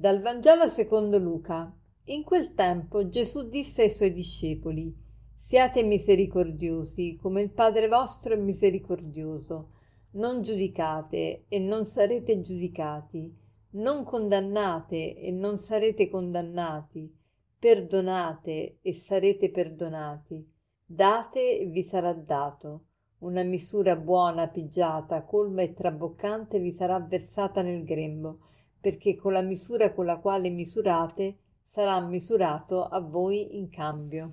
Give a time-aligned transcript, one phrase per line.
[0.00, 1.70] Dal Vangelo secondo Luca.
[2.04, 4.96] In quel tempo Gesù disse ai suoi discepoli:
[5.36, 9.72] Siate misericordiosi, come il Padre vostro è misericordioso.
[10.12, 13.30] Non giudicate e non sarete giudicati.
[13.72, 17.14] Non condannate e non sarete condannati.
[17.58, 20.50] Perdonate e sarete perdonati.
[20.82, 22.84] Date e vi sarà dato.
[23.18, 28.48] Una misura buona, pigiata, colma e traboccante vi sarà versata nel grembo
[28.80, 34.32] perché con la misura con la quale misurate sarà misurato a voi in cambio.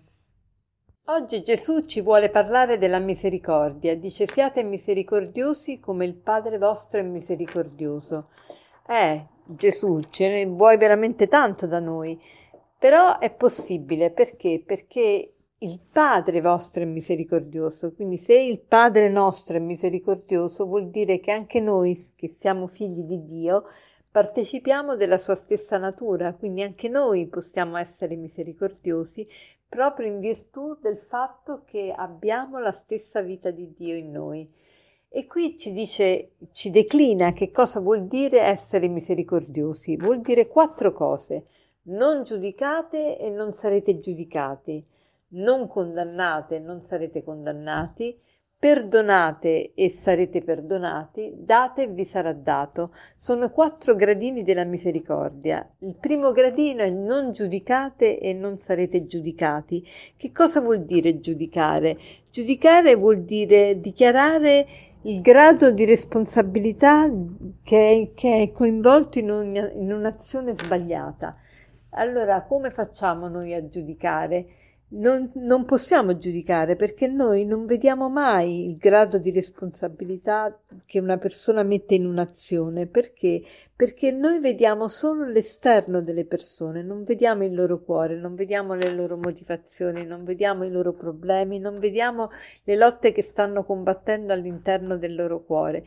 [1.10, 7.04] Oggi Gesù ci vuole parlare della misericordia, dice siate misericordiosi come il Padre vostro è
[7.04, 8.30] misericordioso.
[8.86, 12.20] Eh, Gesù, ce ne vuoi veramente tanto da noi,
[12.77, 14.62] però è possibile perché?
[14.66, 21.20] Perché il Padre vostro è misericordioso, quindi se il Padre nostro è misericordioso vuol dire
[21.20, 23.64] che anche noi che siamo figli di Dio
[24.18, 29.27] partecipiamo della sua stessa natura, quindi anche noi possiamo essere misericordiosi
[29.70, 34.51] proprio in virtù del fatto che abbiamo la stessa vita di Dio in noi.
[35.07, 39.98] E qui ci dice, ci declina che cosa vuol dire essere misericordiosi.
[39.98, 41.46] Vuol dire quattro cose.
[41.84, 44.84] Non giudicate e non sarete giudicati.
[45.34, 48.20] Non condannate e non sarete condannati
[48.60, 52.91] Perdonate e sarete perdonati, date e vi sarà dato.
[53.16, 55.64] Sono quattro gradini della misericordia.
[55.82, 59.88] Il primo gradino è non giudicate e non sarete giudicati.
[60.18, 61.99] Che cosa vuol dire giudicare?
[62.32, 64.66] Giudicare vuol dire dichiarare
[65.03, 67.08] il grado di responsabilità
[67.62, 71.38] che è, che è coinvolto in, un, in un'azione sbagliata.
[71.92, 74.47] Allora, come facciamo noi a giudicare?
[74.90, 81.18] Non, non possiamo giudicare perché noi non vediamo mai il grado di responsabilità che una
[81.18, 82.88] persona mette in un'azione.
[82.88, 83.42] Perché?
[83.75, 88.94] Perché noi vediamo solo l'esterno delle persone, non vediamo il loro cuore, non vediamo le
[88.94, 92.30] loro motivazioni, non vediamo i loro problemi, non vediamo
[92.64, 95.86] le lotte che stanno combattendo all'interno del loro cuore.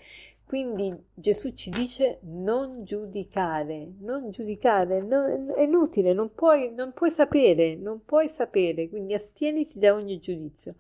[0.51, 7.13] Quindi Gesù ci dice non giudicare, non giudicare, non, è inutile, non puoi, non puoi
[7.13, 10.75] sapere, non puoi sapere, quindi astieniti da ogni giudizio.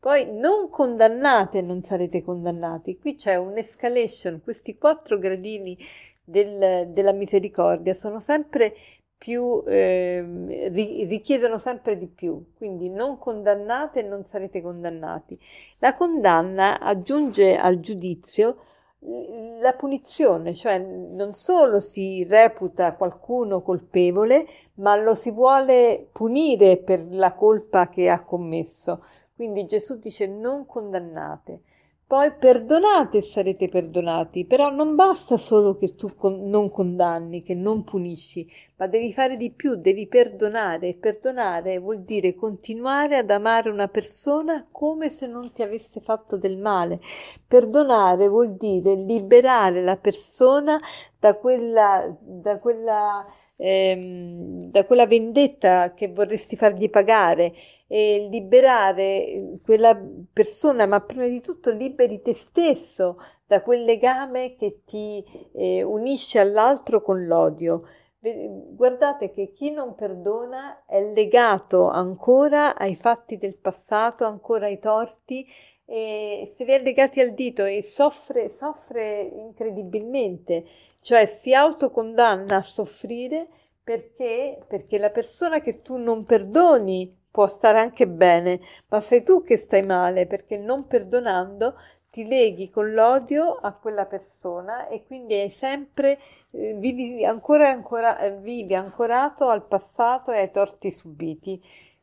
[0.00, 2.98] Poi non condannate, non sarete condannati.
[2.98, 5.78] Qui c'è un'escalation, questi quattro gradini
[6.24, 8.74] del, della misericordia sono sempre
[9.16, 10.68] più, eh,
[11.06, 15.38] richiedono sempre di più, quindi non condannate non sarete condannati.
[15.78, 18.56] La condanna aggiunge al giudizio
[19.60, 27.06] la punizione, cioè non solo si reputa qualcuno colpevole, ma lo si vuole punire per
[27.10, 29.04] la colpa che ha commesso.
[29.34, 31.62] Quindi Gesù dice non condannate.
[32.12, 37.54] Poi perdonate e sarete perdonati, però non basta solo che tu con- non condanni, che
[37.54, 38.46] non punisci,
[38.76, 43.88] ma devi fare di più, devi perdonare e perdonare vuol dire continuare ad amare una
[43.88, 47.00] persona come se non ti avesse fatto del male.
[47.48, 50.78] Perdonare vuol dire liberare la persona
[51.18, 53.24] da quella, da quella,
[53.56, 57.54] ehm, da quella vendetta che vorresti fargli pagare
[57.92, 59.94] e liberare quella
[60.32, 65.22] persona, ma prima di tutto liberi te stesso da quel legame che ti
[65.52, 67.82] eh, unisce all'altro con l'odio.
[68.18, 75.46] Guardate che chi non perdona è legato ancora ai fatti del passato, ancora ai torti,
[75.84, 80.64] e se li è legati al dito e soffre, soffre incredibilmente,
[81.00, 83.48] cioè si autocondanna a soffrire
[83.84, 89.42] perché, perché la persona che tu non perdoni può stare anche bene, ma sei tu
[89.42, 91.74] che stai male perché non perdonando
[92.12, 96.18] ti leghi con l'odio a quella persona e quindi hai sempre
[96.50, 101.60] eh, vivi ancora ancora eh, vivi ancorato al passato e ai torti subiti.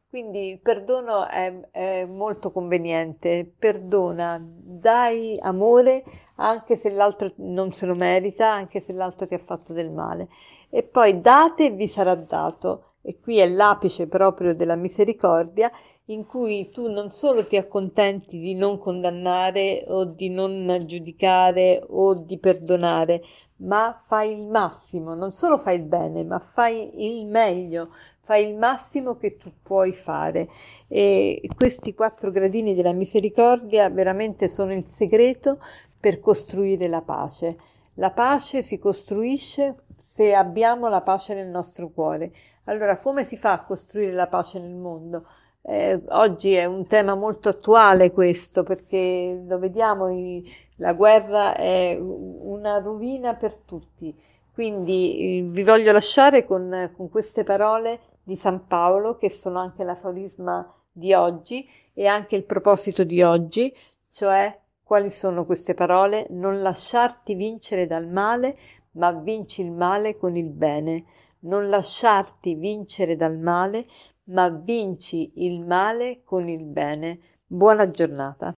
[0.09, 6.03] Quindi il perdono è, è, molto conveniente, perdona, dai amore
[6.37, 10.29] anche se l'altro non se lo merita, anche se l'altro ti ha fatto del male.
[10.71, 15.71] E poi date e vi sarà dato e qui è l'apice proprio della misericordia
[16.05, 22.15] in cui tu non solo ti accontenti di non condannare o di non giudicare o
[22.15, 23.21] di perdonare,
[23.57, 27.89] ma fai il massimo, non solo fai il bene, ma fai il meglio,
[28.21, 30.49] fai il massimo che tu puoi fare.
[30.87, 35.59] E questi quattro gradini della misericordia veramente sono il segreto
[35.99, 37.57] per costruire la pace.
[37.95, 42.31] La pace si costruisce se abbiamo la pace nel nostro cuore.
[42.69, 45.25] Allora, come si fa a costruire la pace nel mondo?
[45.63, 51.97] Eh, oggi è un tema molto attuale questo perché lo vediamo, i, la guerra è
[51.99, 54.15] una rovina per tutti.
[54.53, 59.83] Quindi eh, vi voglio lasciare con, con queste parole di San Paolo, che sono anche
[59.83, 63.75] l'aforisma di oggi e anche il proposito di oggi,
[64.11, 66.27] cioè quali sono queste parole?
[66.29, 68.57] Non lasciarti vincere dal male,
[68.91, 71.05] ma vinci il male con il bene.
[71.41, 73.87] Non lasciarti vincere dal male,
[74.25, 77.19] ma vinci il male con il bene.
[77.45, 78.53] Buona giornata.